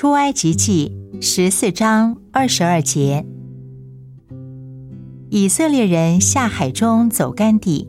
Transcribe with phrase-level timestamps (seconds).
[0.00, 3.26] 出埃及记十四章二十二节，
[5.28, 7.86] 以色列人下海中走干地，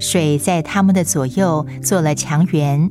[0.00, 2.90] 水在他们的左右做了墙垣。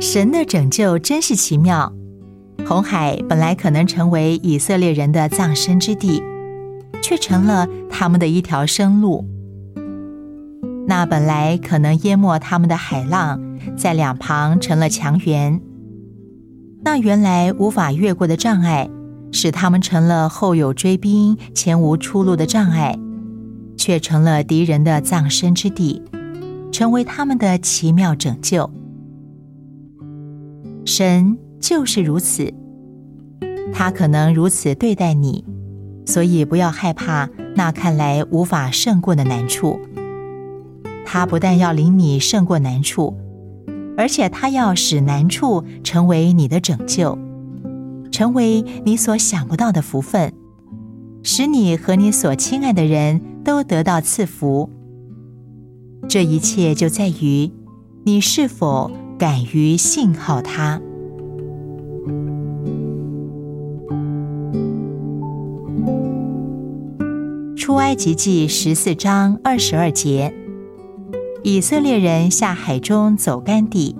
[0.00, 1.92] 神的拯救真是奇妙。
[2.64, 6.22] 红海本来可能成为以色列人的葬身之地。
[7.02, 9.26] 却成了他们的一条生路。
[10.86, 13.40] 那本来可能淹没他们的海浪，
[13.76, 15.60] 在两旁成了墙垣。
[16.84, 18.90] 那原来无法越过的障碍，
[19.30, 22.98] 使他们成了后有追兵、前无出路的障碍，
[23.76, 26.02] 却成了敌人的葬身之地，
[26.72, 28.68] 成为他们的奇妙拯救。
[30.84, 32.52] 神就是如此，
[33.72, 35.44] 他可能如此对待你。
[36.04, 39.80] 所以不要害怕那看来无法胜过的难处。
[41.04, 43.16] 他不但要领你胜过难处，
[43.96, 47.18] 而且他要使难处成为你的拯救，
[48.10, 50.32] 成为你所想不到的福分，
[51.22, 54.70] 使你和你所亲爱的人都得到赐福。
[56.08, 57.50] 这一切就在于
[58.04, 60.80] 你是否敢于信靠他。
[67.72, 70.34] 出埃及记十四章二十二节，
[71.42, 73.96] 以色列人下海中走干地，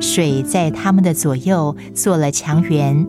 [0.00, 3.08] 水在他们的左右做了墙垣。